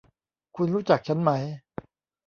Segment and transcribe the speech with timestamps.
[0.55, 1.31] คุณรู้จักฉันไหม